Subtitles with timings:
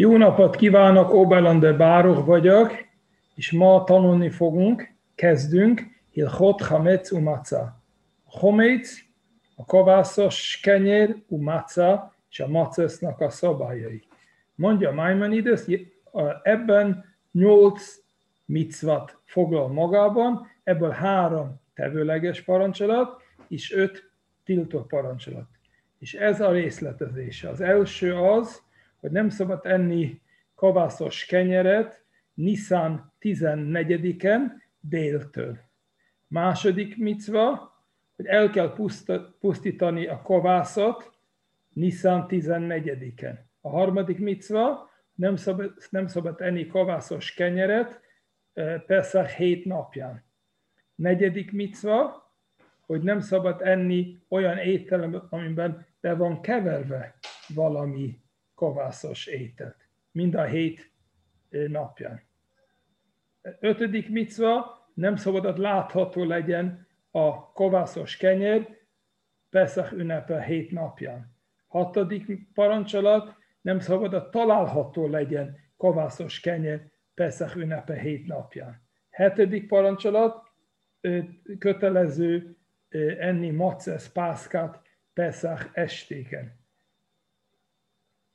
[0.00, 2.72] Jó napot kívánok, Obelande Báruch vagyok,
[3.34, 7.82] és ma tanulni fogunk, kezdünk, Hilchot Hametz Umaca.
[8.24, 9.00] A Hometz,
[9.56, 14.02] a kovászos kenyér, Umaca, és a macesznak a szabályai.
[14.54, 15.60] Mondja Maimonides,
[16.42, 17.96] ebben nyolc
[18.44, 24.10] micvat foglal magában, ebből három tevőleges parancsolat, és öt
[24.44, 25.48] tiltó parancsolat.
[25.98, 27.48] És ez a részletezése.
[27.48, 28.66] Az első az,
[29.00, 30.20] hogy nem szabad enni
[30.54, 34.40] kavászos kenyeret Nissan 14-en
[34.80, 35.58] déltől.
[36.26, 37.76] Második micva,
[38.16, 38.74] hogy el kell
[39.40, 41.12] pusztítani a kovászat
[41.72, 43.38] Nissan 14-en.
[43.60, 48.00] A harmadik micva, nem szabad, nem szabad enni kovászos kenyeret
[48.52, 50.24] eh, persze hét napján.
[50.94, 52.26] Negyedik micva,
[52.80, 57.18] hogy nem szabad enni olyan ételem, amiben be van keverve
[57.54, 58.20] valami
[58.58, 59.88] kovászos ételt.
[60.10, 60.92] Mind a hét
[61.48, 62.22] napján.
[63.60, 68.76] Ötödik micva, nem szabad látható legyen a kovászos kenyér
[69.50, 71.36] Pesach ünnepe hét napján.
[71.66, 78.82] Hatodik parancsolat, nem szabad a található legyen kovászos kenyér Pesach ünnepe hét napján.
[79.10, 80.46] Hetedik parancsolat,
[81.58, 82.56] kötelező
[83.18, 86.57] enni macesz pászkát Pesach estéken.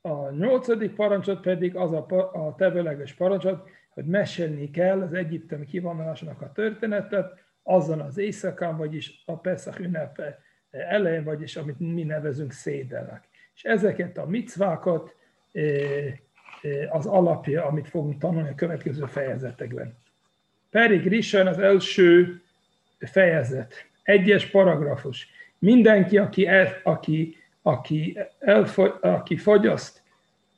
[0.06, 6.42] A nyolcadik parancsot pedig az a, a tevőleges parancsot, hogy mesélni kell az egyiptomi kivonulásnak
[6.42, 10.40] a történetet, azon az éjszakán, vagyis a Pesach ünnepe
[10.72, 13.28] elején, vagyis amit mi nevezünk szédelnek.
[13.56, 15.16] És ezeket a micvákat
[16.90, 19.98] az alapja, amit fogunk tanulni a következő fejezetekben.
[20.70, 22.42] Perik Rishon az első
[23.00, 23.74] fejezet,
[24.04, 25.28] egyes paragrafus.
[25.60, 30.02] Mindenki, aki, el, aki, aki, elfogy, aki fogyaszt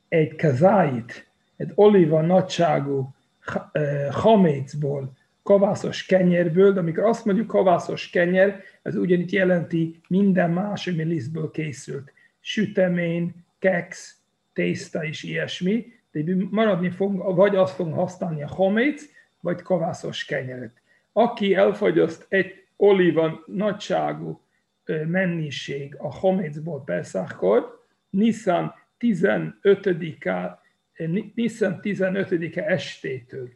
[0.08, 3.14] egy kazáit, egy oliva nagyságú
[4.10, 5.12] hamécból,
[5.42, 12.12] kavászos kenyérből, amikor azt mondjuk kavászos kenyer, ez ugyanitt jelenti minden más, ami lisztből készült.
[12.40, 14.14] Sütemény, keks,
[14.52, 19.02] tészta és ilyesmi, de maradni fog, vagy azt fogunk használni a haméc,
[19.40, 20.80] vagy kavászos kenyeret.
[21.12, 24.40] Aki elfogyaszt egy oliva nagyságú
[25.06, 30.60] mennyiség a hamécból Pesachkor, Nissan 15-e,
[31.34, 33.48] Nissan 15-e estétől.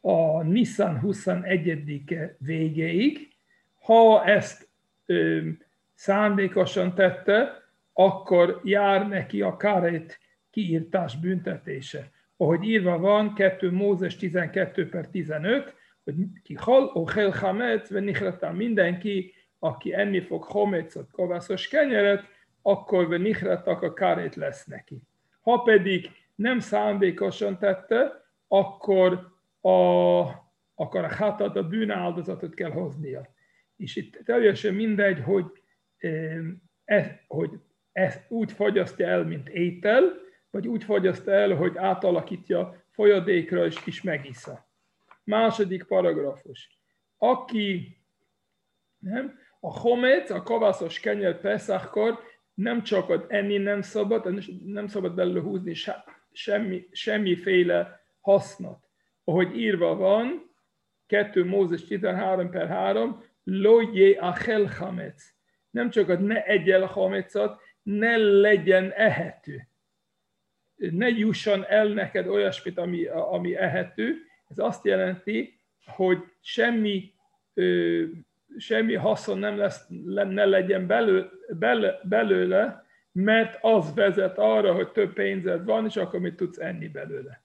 [0.00, 3.28] A Nissan 21-e végéig,
[3.80, 4.68] ha ezt
[5.06, 5.48] ö,
[5.94, 10.18] szándékosan tette, akkor jár neki a kárét
[10.50, 12.10] kiírtás büntetése.
[12.36, 17.90] Ahogy írva van, 2 Mózes 12 per 15, hogy ki hal, o hel hametz,
[18.52, 19.32] mindenki,
[19.64, 22.24] aki enni fog homecot, kovászos kenyeret,
[22.62, 25.02] akkor nichretak a kárét lesz neki.
[25.40, 29.70] Ha pedig nem szándékosan tette, akkor a,
[30.74, 33.34] akkor a hátat, a bűnáldozatot kell hoznia.
[33.76, 35.46] És itt teljesen mindegy, hogy,
[36.84, 37.50] e, hogy
[37.92, 40.12] ezt úgy fogyasztja el, mint étel,
[40.50, 44.68] vagy úgy fogyasztja el, hogy átalakítja folyadékra és is megisza.
[45.24, 46.78] Második paragrafus.
[47.18, 47.98] Aki
[48.98, 52.18] nem, a homec, a kavászos kenyér Pesachkor
[52.54, 55.74] nem csak hogy enni nem szabad, nem szabad belőle húzni
[56.32, 58.88] semmi, semmiféle hasznot.
[59.24, 60.54] Ahogy írva van,
[61.06, 65.34] 2 Mózes 13 per 3, lojé a chametz.
[65.70, 69.68] Nem csak hogy ne egyel hamecot, ne legyen ehető.
[70.76, 74.16] Ne jusson el neked olyasmit, ami, ami ehető.
[74.48, 77.14] Ez azt jelenti, hogy semmi
[78.58, 85.12] semmi haszon nem lesz, ne legyen belő, belő, belőle, mert az vezet arra, hogy több
[85.12, 87.42] pénzed van, és akkor mit tudsz enni belőle.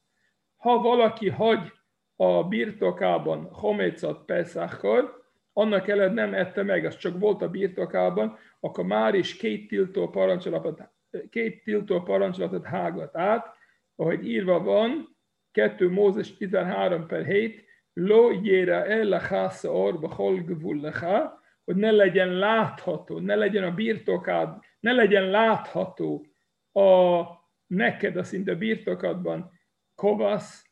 [0.58, 1.72] Ha valaki hagy
[2.16, 8.86] a birtokában homécot Pesachkor, annak eled nem ette meg, az csak volt a birtokában, akkor
[8.86, 10.82] már is két tiltó parancsolatot,
[11.30, 13.56] két tiltó parancsolatot hágat át,
[13.96, 15.18] ahogy írva van,
[15.52, 19.22] 2 Mózes 13 per 7, lo yera el
[19.64, 26.26] orba holgvullecha, hogy ne legyen látható, ne legyen a birtokád, ne legyen látható
[26.74, 27.24] a
[27.68, 29.52] neked a szinte birtokadban
[29.96, 30.70] kovasz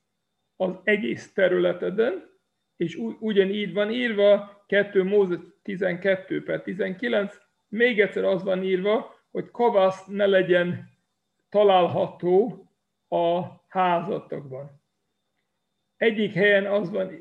[0.55, 2.29] az egész területeden,
[2.75, 7.35] és ugyanígy van írva 2 Mózes 12 per 19,
[7.67, 10.89] még egyszer az van írva, hogy kovasz ne legyen
[11.49, 12.67] található
[13.07, 14.81] a házatokban.
[15.97, 17.19] Egyik helyen az van,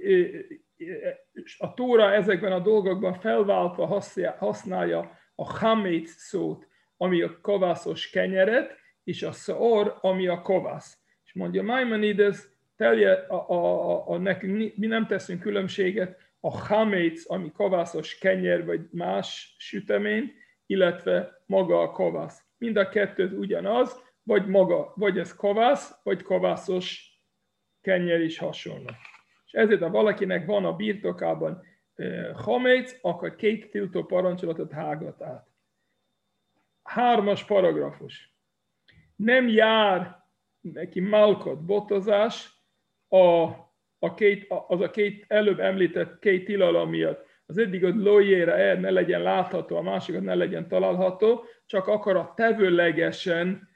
[1.58, 4.02] a Tóra ezekben a dolgokban felváltva
[4.38, 10.98] használja a hamét szót, ami a kovászos kenyeret, és a szor, ami a kovász.
[11.24, 12.38] És mondja Maimonides,
[12.76, 18.64] telje, a, a, a, a, nekünk, mi nem teszünk különbséget a haméc, ami kovászos kenyer
[18.64, 20.32] vagy más sütemény,
[20.66, 22.44] illetve maga a kovász.
[22.58, 27.15] Mind a kettő ugyanaz, vagy maga, vagy ez kovász, vagy kovászos
[27.86, 28.90] kenyer is hasonló.
[29.46, 31.62] És ezért, ha valakinek van a birtokában
[32.34, 35.46] haméc, akkor két tiltó parancsolatot hágat át.
[36.82, 38.34] Hármas paragrafus.
[39.16, 40.24] Nem jár
[40.60, 42.50] neki malkot botozás
[43.08, 43.44] a,
[43.98, 47.26] a két, az a két előbb említett két tilalom miatt.
[47.46, 52.16] Az egyik az lójére el ne legyen látható, a másikat ne legyen található, csak akar
[52.16, 53.68] a tevőlegesen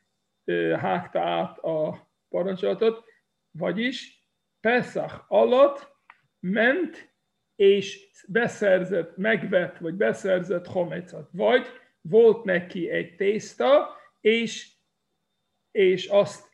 [0.78, 3.09] hágta át a parancsolatot,
[3.50, 4.28] vagyis
[4.60, 5.96] Pesach alatt
[6.38, 7.14] ment
[7.56, 11.28] és beszerzett, megvett, vagy beszerzett homecat.
[11.32, 11.66] Vagy
[12.00, 14.72] volt neki egy tészta, és,
[15.70, 16.50] és azt,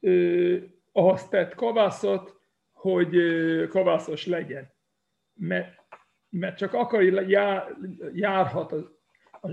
[0.00, 0.56] ö,
[0.92, 2.40] azt tett kovászot,
[2.72, 3.66] hogy ö,
[4.26, 4.72] legyen.
[5.34, 5.78] Mert,
[6.28, 7.76] mert csak akkor jár,
[8.12, 8.72] járhat.
[8.72, 8.88] A,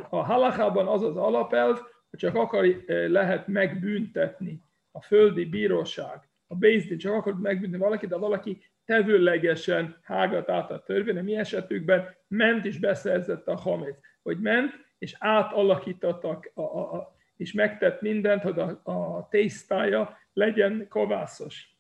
[0.10, 1.80] a halachában az az alapelv,
[2.10, 4.62] hogy csak akkor lehet megbüntetni
[4.92, 10.84] a földi bíróság, a Bézdin csak akkor megbüntetni valakit, de valaki tevőlegesen hágat át a
[10.84, 17.16] törvény, mi esetükben ment és beszerzett a hamét, hogy ment és átalakítottak, a, a, a,
[17.38, 21.76] és megtett mindent, hogy a, a tésztája legyen kovászos.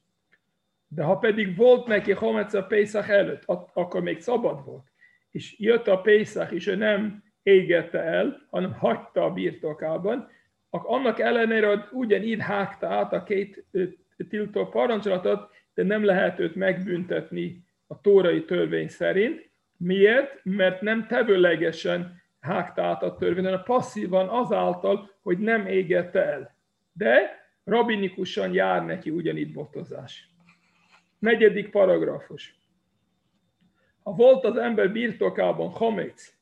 [0.87, 3.43] De ha pedig volt neki hamec a Pészak előtt,
[3.73, 4.85] akkor még szabad volt,
[5.31, 10.29] és jött a Pészak, és ő nem égette el, hanem hagyta a birtokában,
[10.69, 13.65] annak ellenére, hogy ugyanígy hágta át a két
[14.25, 19.49] tiltó parancsolatot, de nem lehet őt megbüntetni a tórai törvény szerint.
[19.77, 20.39] Miért?
[20.43, 26.55] Mert nem tevőlegesen hágta át a törvény, hanem passzívan azáltal, hogy nem égette el.
[26.93, 30.29] De rabinikusan jár neki ugyanígy botozás.
[31.19, 32.55] Negyedik paragrafus.
[34.03, 36.33] Ha volt az ember birtokában haméc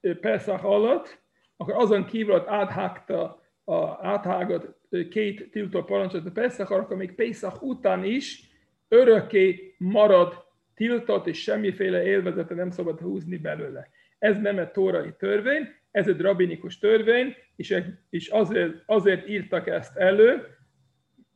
[0.00, 1.22] Pesach alatt,
[1.56, 4.78] akkor azon kívül áthágta, a, áthágott
[5.10, 8.50] két tiltó parancsot a akkor még Pesach után is
[8.88, 13.88] örökké marad tiltott, és semmiféle élvezete nem szabad húzni belőle.
[14.18, 19.96] Ez nem egy tórai törvény, ez egy rabinikus törvény, és, és azért, azért írtak ezt
[19.96, 20.46] elő,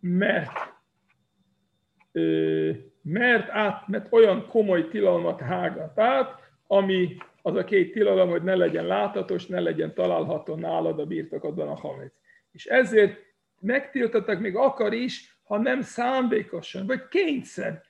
[0.01, 0.51] mert,
[3.03, 8.55] mert, át, mert olyan komoly tilalmat hágat át, ami az a két tilalom, hogy ne
[8.55, 12.13] legyen láthatós, ne legyen található nálad a birtokodban a hamec.
[12.53, 13.19] És ezért
[13.61, 17.83] megtiltottak még akar is, ha nem szándékosan, vagy kényszer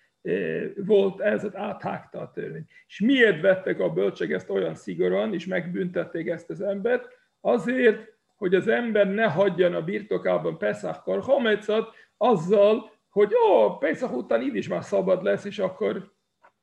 [0.77, 2.67] volt ez, hogy áthágta a törvény.
[2.87, 7.09] És miért vettek a bölcsek ezt olyan szigorúan, és megbüntették ezt az embert?
[7.41, 14.43] Azért, hogy az ember ne hagyjan a birtokában Pesachkor homecot, azzal, hogy ó, Pesach után
[14.43, 16.13] így is már szabad lesz, és akkor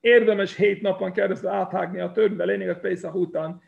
[0.00, 3.62] érdemes hét napon keresztül áthágni a törvényt, de lényeg, Pesach után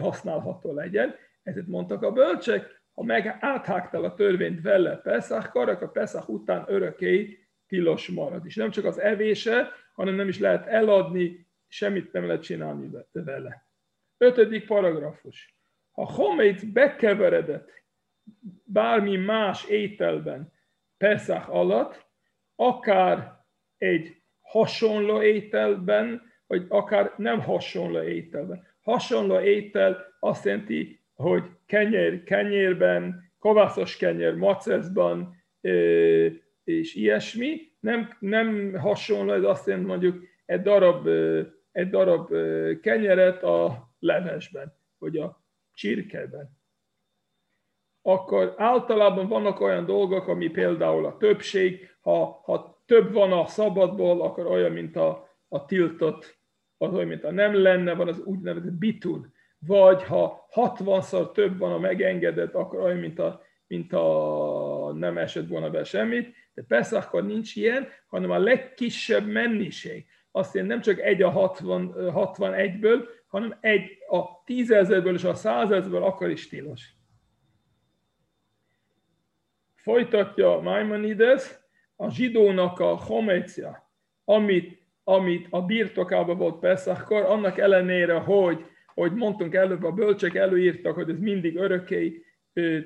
[0.00, 1.14] használható legyen.
[1.42, 7.38] Ezért mondtak a bölcsek, ha meg áthágtál a törvényt vele Pesachkor, akkor Pesach után örökké
[7.66, 8.46] tilos marad.
[8.46, 13.66] És nem csak az evése, hanem nem is lehet eladni, semmit nem lehet csinálni vele.
[14.18, 15.54] Ötödik paragrafus.
[15.90, 17.70] Ha homét bekeveredett
[18.64, 20.52] bármi más ételben
[20.96, 22.06] Pesach alatt,
[22.54, 23.44] akár
[23.76, 24.19] egy
[24.50, 28.66] hasonló ételben, vagy akár nem hasonló ételben.
[28.80, 35.36] Hasonló étel azt jelenti, hogy kenyér kenyérben, kovászos kenyér maceszban,
[36.64, 37.72] és ilyesmi.
[37.80, 41.06] Nem, nem hasonló, ez azt jelenti mondjuk egy darab,
[41.72, 42.32] egy darab
[42.80, 46.58] kenyeret a levesben, vagy a csirkeben.
[48.02, 54.22] Akkor általában vannak olyan dolgok, ami például a többség, ha, ha több van a szabadból,
[54.22, 56.38] akkor olyan, mint a, a tiltott,
[56.78, 59.30] az olyan, mint a nem lenne, van az úgynevezett bitul
[59.66, 65.48] vagy ha 60-szor több van a megengedett, akkor olyan, mint a, mint a nem esett
[65.48, 70.06] volna be semmit, de persze akkor nincs ilyen, hanem a legkisebb mennyiség.
[70.30, 76.02] Azt jelenti nem csak egy a 60, 61-ből, hanem egy a tízezerből és a százezerből
[76.02, 76.94] akkor is tilos.
[79.74, 81.59] Folytatja Maimonides,
[82.00, 83.90] a zsidónak a homecia,
[84.24, 88.64] amit, amit a birtokában volt Pesachkor, annak ellenére, hogy
[88.94, 92.24] hogy mondtunk előbb, a bölcsek előírtak, hogy ez mindig örökké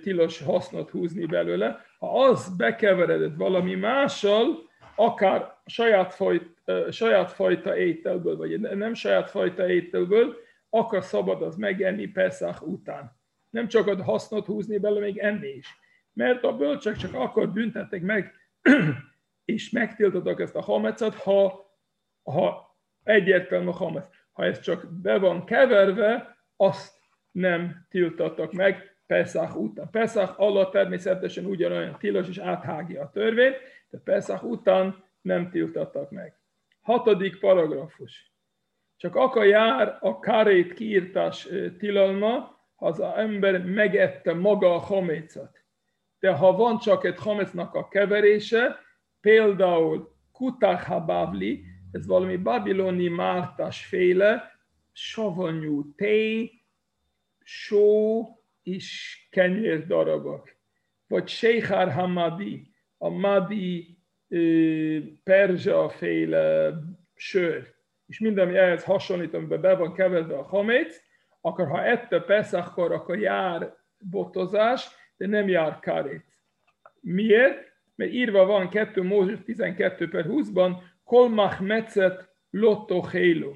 [0.03, 1.85] tilos hasznot húzni belőle.
[1.99, 6.47] Ha az bekeveredett valami mással, akár saját, fajt,
[6.91, 10.37] saját fajta ételből, vagy nem saját fajta ételből,
[10.71, 13.17] akkor szabad az megenni Pesach után.
[13.51, 15.69] Nem csak a hasznot húzni belőle, még enni is.
[16.13, 18.33] Mert a bölcsek csak akkor büntettek meg
[19.55, 21.71] és megtiltottak ezt a hamecet, ha,
[22.23, 24.09] ha egyértelmű a hamec.
[24.33, 26.95] Ha ez csak be van keverve, azt
[27.31, 29.91] nem tiltottak meg Pesach után.
[29.91, 33.53] Pesach alatt természetesen ugyanolyan tilos és áthágja a törvény,
[33.91, 36.39] de Pesach után nem tiltottak meg.
[36.81, 38.33] Hatodik paragrafus.
[38.97, 45.64] Csak akkor jár a kárét kiírtás tilalma, ha az ember megette maga a hamécet.
[46.25, 48.81] De ha van csak egy hamecnak a keverése,
[49.21, 50.91] például kutach
[51.93, 54.59] ez valami babiloni mártás féle,
[54.93, 56.51] savanyú tej,
[57.43, 58.23] só
[58.63, 60.57] és kenyér darabok.
[61.09, 63.99] Vagy Sheikhar Hamadi, a Madi
[65.25, 66.75] perzsa féle
[67.15, 67.75] sör,
[68.07, 71.01] és minden, ami ehhez hasonlít, amiben be van keverve a haméc,
[71.41, 76.25] akkor ha ette Pesachkor, akkor jár botozás, de nem jár karét.
[77.01, 77.73] Miért?
[77.95, 83.55] Mert írva van 2 Mózes 12 per 20-ban, kol machmetzet lotto hélo.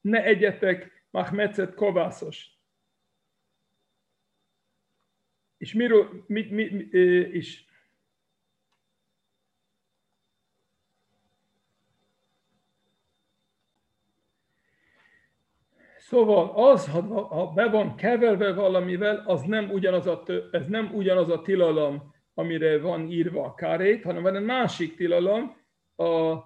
[0.00, 2.50] Ne egyetek machmetzet kovászos.
[5.56, 6.92] És miről, mit, mit, mit,
[7.32, 7.64] és
[16.08, 21.42] Szóval az, ha be van keverve valamivel, az nem ugyanaz a, ez nem ugyanaz a
[21.42, 25.56] tilalom, amire van írva a kárét, hanem van egy másik tilalom,
[25.96, 26.36] a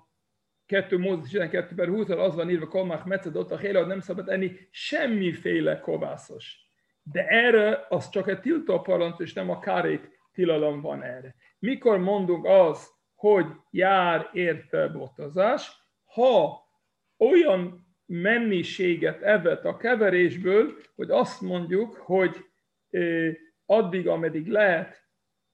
[0.66, 4.28] 2 Mózes 12 per 20 az van írva, Kolmach Metszed ott a héle, nem szabad
[4.28, 6.56] enni semmiféle kovászos.
[7.02, 11.34] De erre az csak egy tiltó parancs, és nem a kárét tilalom van erre.
[11.58, 15.70] Mikor mondunk az, hogy jár érte botozás,
[16.04, 16.60] ha
[17.18, 22.44] olyan mennyiséget evett a keverésből, hogy azt mondjuk, hogy
[23.66, 25.04] addig, ameddig lehet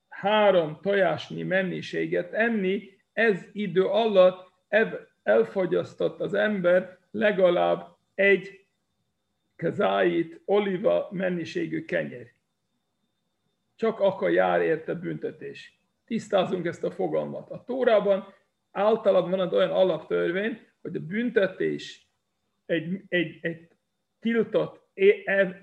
[0.08, 4.52] három tojásnyi mennyiséget enni, ez idő alatt
[5.22, 8.66] elfogyasztott az ember legalább egy
[9.56, 12.32] kezáit, oliva mennyiségű kenyér.
[13.74, 15.80] Csak akkor jár érte büntetés.
[16.04, 17.50] Tisztázunk ezt a fogalmat.
[17.50, 18.34] A Tórában
[18.70, 22.05] általában van egy olyan alaptörvény, hogy a büntetés
[22.66, 23.68] egy, egy, egy
[24.20, 24.88] tiltott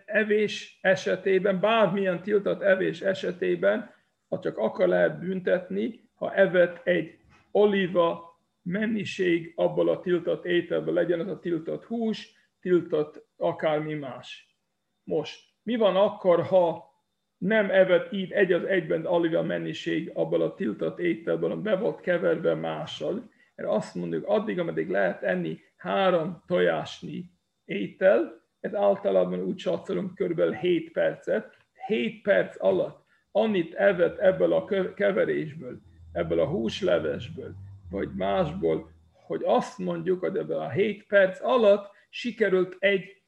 [0.06, 3.94] evés esetében, bármilyen tiltott evés esetében,
[4.28, 7.18] ha csak akkor lehet büntetni, ha evett egy
[7.52, 14.58] oliva mennyiség abból a tiltott ételből, legyen az a tiltott hús, tiltott akármi más.
[15.04, 16.92] Most, mi van akkor, ha
[17.38, 22.54] nem evett így egy az egyben oliva mennyiség abból a tiltott ételből, be volt keverve
[22.54, 27.26] mással, mert azt mondjuk, addig, ameddig lehet enni három tojásnyi
[27.66, 30.56] étel, ez általában úgy satszolunk kb.
[30.56, 35.80] 7 percet, 7 perc alatt annyit evett ebből a keverésből,
[36.12, 37.54] ebből a húslevesből,
[37.90, 43.22] vagy másból, hogy azt mondjuk, hogy ebből a 7 perc alatt sikerült egy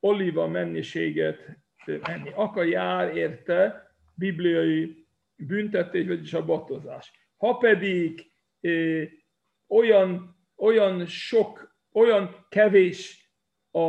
[0.00, 1.58] oliva mennyiséget
[2.02, 2.30] enni.
[2.34, 7.12] Akkor jár érte bibliai büntetés, vagyis a batozás.
[7.36, 9.08] Ha pedig eh,
[9.68, 13.30] olyan olyan sok, olyan kevés
[13.70, 13.80] a,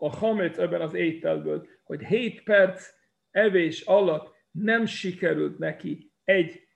[0.00, 2.90] a hamec ebben az ételből, hogy 7 perc
[3.30, 6.68] evés alatt nem sikerült neki egy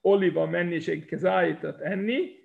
[0.00, 2.40] oliva mennyiség kezájtat enni,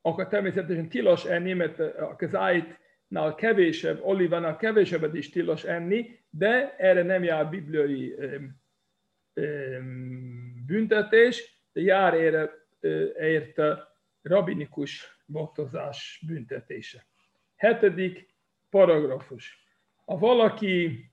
[0.00, 7.02] akkor természetesen tilos enni, mert a kezájtnál kevésebb, olivánál kevésebbet is tilos enni, de erre
[7.02, 8.14] nem jár bibliai
[10.66, 12.14] büntetés, de jár
[13.18, 13.89] érte
[14.22, 17.06] rabinikus botozás büntetése.
[17.56, 18.34] Hetedik
[18.70, 19.66] paragrafus.
[20.04, 21.04] Ha valaki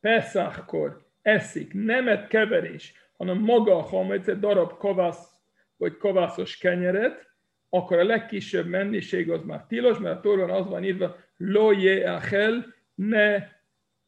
[0.00, 5.38] Peszákkor eszik, nem egy keverés, hanem maga a hamec, egy darab kovász
[5.76, 7.26] vagy kovászos kenyeret,
[7.68, 11.70] akkor a legkisebb mennyiség az már tilos, mert a torban az van írva, lo
[12.04, 13.48] achel, ne,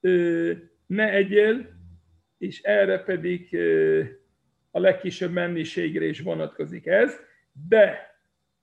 [0.00, 0.52] ö,
[0.86, 1.68] ne egyél,
[2.38, 4.04] és erre pedig ö,
[4.70, 7.16] a legkisebb mennyiségre is vonatkozik ez,
[7.68, 8.14] de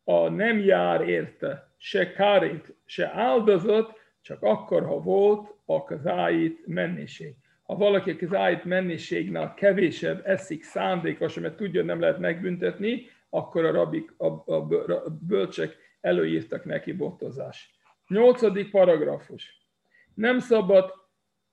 [0.03, 7.35] a nem jár érte se kárét, se áldozat, csak akkor, ha volt a kazáit mennyiség.
[7.63, 13.71] Ha valaki a kazáit mennyiségnél kevésebb eszik szándékosan, mert tudja, nem lehet megbüntetni, akkor a,
[13.71, 17.75] rabik, a, a, a bölcsek előírtak neki botozás.
[18.07, 19.67] Nyolcadik paragrafus.
[20.13, 20.93] Nem szabad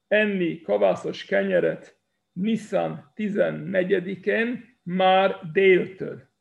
[0.08, 1.98] enni kavászos kenyeret
[2.34, 6.32] Nissan 14-én már déltől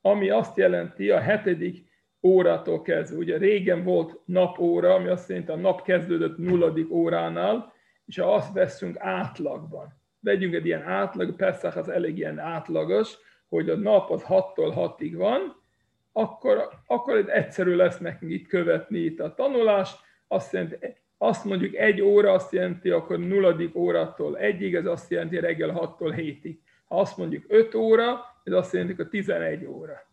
[0.00, 1.86] ami azt jelenti a hetedik
[2.22, 3.18] órától kezdve.
[3.18, 7.72] Ugye régen volt napóra, ami azt jelenti a nap kezdődött nulladik óránál,
[8.04, 13.16] és ha azt veszünk átlagban, vegyünk egy ilyen átlag, persze az elég ilyen átlagos,
[13.48, 15.62] hogy a nap az 6-tól 6-ig van,
[16.12, 20.00] akkor, akkor egyszerű lesz nekünk itt követni itt a tanulást.
[20.28, 20.76] Azt, jelenti,
[21.18, 26.14] azt mondjuk egy óra azt jelenti, akkor nulladik órától egyig, ez azt jelenti reggel 6-tól
[26.16, 26.56] 7-ig.
[26.84, 30.06] Ha azt mondjuk 5 óra, ez azt jelenti, hogy 11 óra.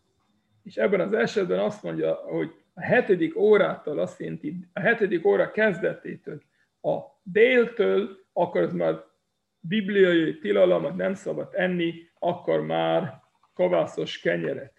[0.62, 5.50] És ebben az esetben azt mondja, hogy a hetedik órától azt jelenti, a hetedik óra
[5.50, 6.42] kezdetétől,
[6.82, 9.04] a déltől, akkor az már
[9.60, 13.20] bibliai tilalmat nem szabad enni, akkor már
[13.54, 14.72] kovászos kenyeret.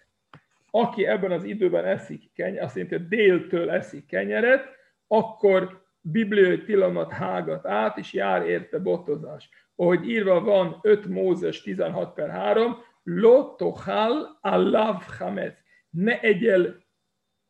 [0.70, 4.64] Aki ebben az időben eszik kenyeret, azt jelenti, hogy déltől eszik kenyeret,
[5.06, 9.48] akkor bibliai tilalmat hágat át, és jár érte botozás.
[9.76, 15.62] Ahogy írva van 5 Mózes 16 per 3, lo tochal alav chametz.
[15.90, 16.76] Ne egyel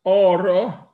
[0.01, 0.93] arra,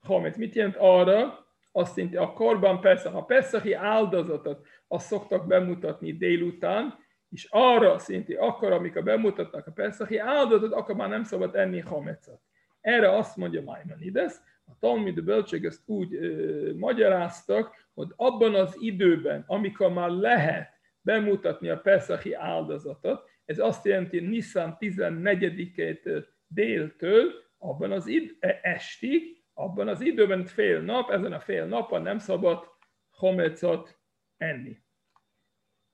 [0.00, 0.36] hametz.
[0.36, 1.48] Mit jelent arra?
[1.72, 6.98] Azt jelenti, a korban persze, a peszahi áldozatot azt szoktak bemutatni délután,
[7.30, 12.40] és arra szinti, akkor, amikor bemutatnak a Peszachi áldozatot, akkor már nem szabad enni hamecet.
[12.80, 14.32] Erre azt mondja Maimonides,
[14.70, 20.68] a Talmud bölcség ezt úgy ö, magyaráztak, hogy abban az időben, amikor már lehet
[21.00, 29.42] bemutatni a Peszachi áldozatot, ez azt jelenti Nissan 14-től déltől, abban az id- e, estig,
[29.54, 32.64] abban az időben fél nap, ezen a fél napon nem szabad
[33.10, 33.98] homecot
[34.36, 34.82] enni.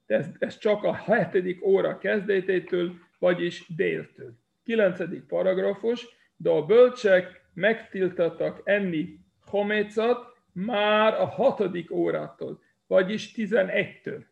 [0.06, 4.34] Ez, ez csak a hetedik óra kezdetétől, vagyis déltől.
[4.64, 6.06] Kilencedik paragrafus,
[6.36, 14.24] de a bölcsek megtiltottak enni homécot már a hatodik órától, vagyis 11-től.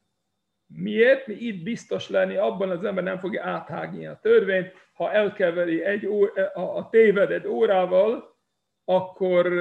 [0.67, 1.27] Miért?
[1.27, 6.07] Mi itt biztos lenni, abban az ember nem fogja áthágni a törvényt, ha elkeveri egy
[6.07, 8.37] ó, a, téved egy órával,
[8.85, 9.53] akkor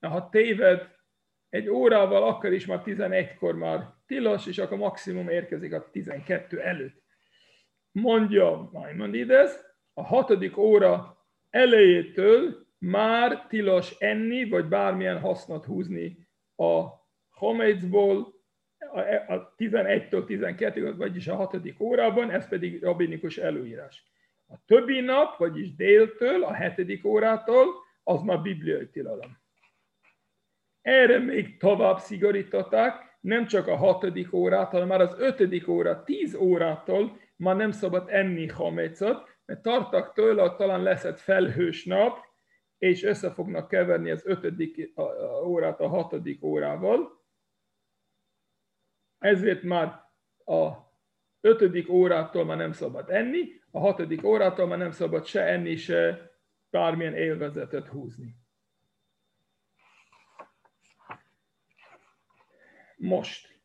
[0.00, 0.88] ha téved
[1.48, 7.02] egy órával, akkor is már 11-kor már tilos, és akkor maximum érkezik a 12 előtt.
[7.92, 9.50] Mondja Maimonides,
[9.94, 11.19] a hatodik óra
[11.50, 16.84] elejétől már tilos enni, vagy bármilyen hasznot húzni a
[17.30, 18.38] homécból,
[19.26, 24.04] a 11-től 12 vagyis a hatodik órában, ez pedig rabinikus előírás.
[24.46, 27.66] A többi nap, vagyis déltől, a hetedik órától,
[28.02, 29.38] az már bibliai tilalom.
[30.82, 36.34] Erre még tovább szigorították, nem csak a hatodik órát, hanem már az ötödik óra, tíz
[36.34, 42.18] órától már nem szabad enni hamecot, mert tartak tőle, hogy talán lesz egy felhős nap,
[42.78, 44.92] és össze fognak keverni az ötödik
[45.44, 47.24] órát a hatodik órával.
[49.18, 49.86] Ezért már
[50.44, 50.70] a
[51.40, 56.30] ötödik órától már nem szabad enni, a hatodik órától már nem szabad se enni, se
[56.70, 58.38] bármilyen élvezetet húzni.
[63.00, 63.58] most.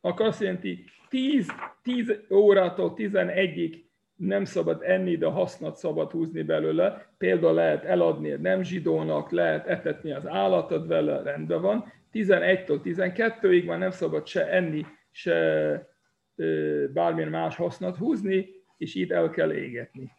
[0.00, 3.89] Akkor azt jelenti, 10, 10 órától 11-ig
[4.20, 7.06] nem szabad enni, de hasznot szabad húzni belőle.
[7.18, 11.92] Például lehet eladni nem zsidónak, lehet etetni az állatot vele, rendben van.
[12.12, 15.88] 11-től 12-ig már nem szabad se enni, se
[16.92, 20.10] bármilyen más hasznot húzni, és itt el kell égetni.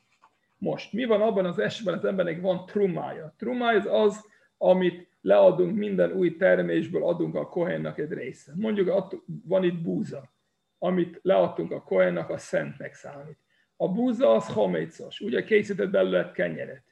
[0.58, 3.34] Most, mi van abban az esetben, az embernek van trumája?
[3.38, 4.26] Trumája az az,
[4.58, 8.52] amit leadunk minden új termésből, adunk a kohennak egy része.
[8.56, 10.32] Mondjuk van itt búza,
[10.78, 13.38] amit leadtunk a kohennak, a szentnek számít.
[13.82, 16.84] A búza az homécos, ugye készített belőle kenyeret.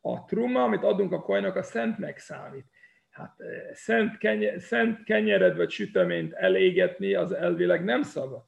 [0.00, 2.64] A truma, amit adunk a kohennak, a szentnek számít.
[3.10, 8.44] Hát eh, szent, kenyer, szent kenyered vagy süteményt elégetni, az elvileg nem szabad.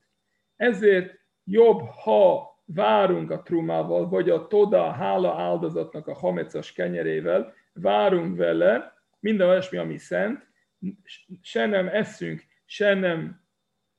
[0.57, 7.55] Ezért jobb, ha várunk a trumával, vagy a toda, a hála áldozatnak a hamecas kenyerével,
[7.73, 10.47] várunk vele, minden olyasmi, ami szent,
[11.43, 13.41] se nem eszünk, se nem,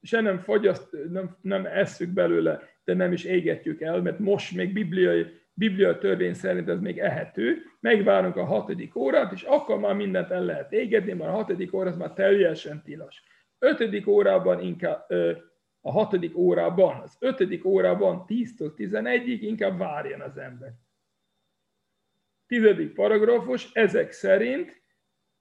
[0.01, 4.73] se nem fogyaszt, nem, nem eszünk belőle, de nem is égetjük el, mert most még
[4.73, 10.31] bibliai, bibliai törvény szerint ez még ehető, megvárunk a hatodik órát, és akkor már mindent
[10.31, 13.23] el lehet égetni, mert a hatodik óra az már teljesen tilos.
[13.59, 15.05] Ötödik órában inkább,
[15.81, 20.73] a hatodik órában, az ötödik órában 10-től 11-ig inkább várjon az ember.
[22.47, 24.80] Tizedik paragrafus, ezek szerint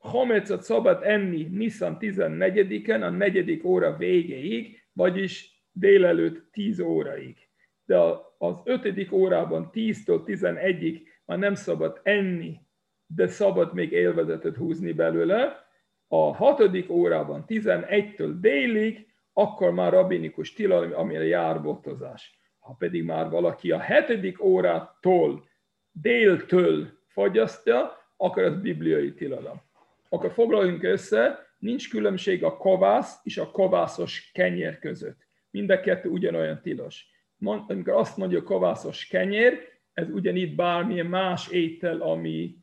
[0.00, 7.36] Hamecot szabad enni Nissan 14-en, a negyedik óra végéig, vagyis délelőtt 10 óraig.
[7.84, 7.98] De
[8.38, 12.60] az ötödik órában 10-től 11-ig már nem szabad enni,
[13.06, 15.68] de szabad még élvezetet húzni belőle.
[16.08, 22.38] A hatodik órában 11-től délig, akkor már rabinikus tilalom, amire jár botozás.
[22.58, 25.48] Ha pedig már valaki a hetedik órától
[25.92, 29.68] déltől fogyasztja, akkor az bibliai tilalom
[30.12, 35.28] akkor foglaljunk össze, nincs különbség a kovász és a kovászos kenyér között.
[35.50, 37.06] Mind a kettő ugyanolyan tilos.
[37.38, 42.56] amikor azt mondja kovászos kenyér, ez ugyanígy bármilyen más étel, ami,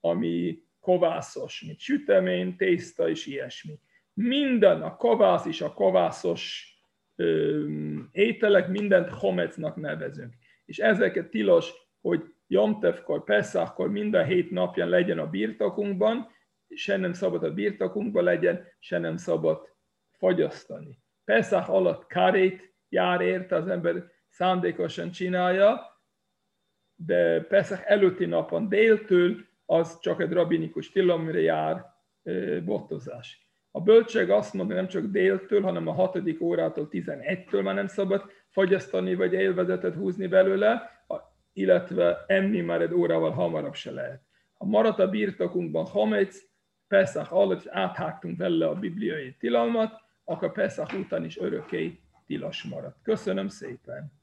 [0.00, 3.78] ami kovászos, mint sütemény, tészta és ilyesmi.
[4.12, 6.74] Minden, a kovász és a kovászos
[7.16, 7.66] ö,
[8.12, 10.34] ételek, mindent homecnak nevezünk.
[10.64, 16.28] És ezeket tilos, hogy Jomtevkor, Pesachkor minden hét napján legyen a birtokunkban,
[16.74, 19.68] se nem szabad a birtokunkban legyen, se nem szabad
[20.10, 20.98] fagyasztani.
[21.24, 25.80] Pesach alatt karét jár érte, az ember szándékosan csinálja,
[26.94, 31.86] de Pesach előtti napon déltől az csak egy rabinikus tilalomra jár
[32.64, 33.48] botozás.
[33.70, 38.30] A bölcség azt mondja, nem csak déltől, hanem a hatodik órától 11-től már nem szabad
[38.48, 40.90] fagyasztani, vagy élvezetet húzni belőle,
[41.52, 44.22] illetve enni már egy órával hamarabb se lehet.
[44.54, 46.49] Ha maradt a birtokunkban hamec,
[46.90, 52.96] Pesach alatt áthágtunk vele a bibliai tilalmat, akkor Pesach után is örökké tilos maradt.
[53.02, 54.19] Köszönöm szépen!